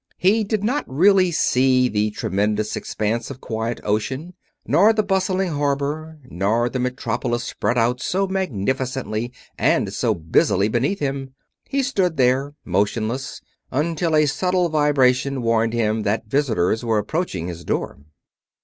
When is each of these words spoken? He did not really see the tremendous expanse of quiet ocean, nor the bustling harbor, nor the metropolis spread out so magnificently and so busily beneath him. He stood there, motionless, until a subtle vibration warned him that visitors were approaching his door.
He 0.17 0.43
did 0.43 0.63
not 0.63 0.83
really 0.87 1.29
see 1.29 1.87
the 1.87 2.09
tremendous 2.09 2.75
expanse 2.75 3.29
of 3.29 3.39
quiet 3.39 3.79
ocean, 3.83 4.33
nor 4.65 4.93
the 4.93 5.03
bustling 5.03 5.51
harbor, 5.51 6.17
nor 6.27 6.69
the 6.69 6.79
metropolis 6.79 7.43
spread 7.43 7.77
out 7.77 8.01
so 8.01 8.25
magnificently 8.25 9.31
and 9.59 9.93
so 9.93 10.15
busily 10.15 10.69
beneath 10.69 10.97
him. 10.97 11.35
He 11.69 11.83
stood 11.83 12.17
there, 12.17 12.55
motionless, 12.65 13.41
until 13.69 14.15
a 14.15 14.25
subtle 14.25 14.69
vibration 14.69 15.43
warned 15.43 15.73
him 15.73 16.01
that 16.01 16.25
visitors 16.25 16.83
were 16.83 16.97
approaching 16.97 17.47
his 17.47 17.63
door. 17.63 17.99